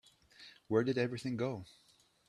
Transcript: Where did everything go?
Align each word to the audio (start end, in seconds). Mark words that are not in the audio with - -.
Where 0.67 0.83
did 0.83 0.97
everything 0.97 1.37
go? 1.37 1.67